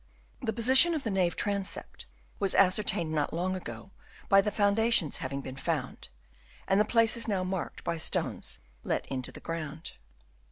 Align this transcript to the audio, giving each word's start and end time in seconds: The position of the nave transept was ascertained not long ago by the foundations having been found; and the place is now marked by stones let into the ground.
The 0.41 0.51
position 0.51 0.95
of 0.95 1.03
the 1.03 1.11
nave 1.11 1.35
transept 1.35 2.07
was 2.39 2.55
ascertained 2.55 3.11
not 3.11 3.35
long 3.35 3.55
ago 3.55 3.91
by 4.29 4.41
the 4.41 4.49
foundations 4.49 5.17
having 5.17 5.41
been 5.41 5.57
found; 5.57 6.07
and 6.67 6.79
the 6.81 6.85
place 6.85 7.15
is 7.15 7.27
now 7.27 7.43
marked 7.43 7.83
by 7.83 7.99
stones 7.99 8.61
let 8.83 9.05
into 9.09 9.31
the 9.31 9.39
ground. 9.39 9.91